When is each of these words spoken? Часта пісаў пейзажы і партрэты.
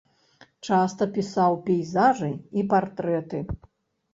Часта 0.69 1.07
пісаў 1.17 1.57
пейзажы 1.67 2.31
і 2.61 2.65
партрэты. 2.73 3.45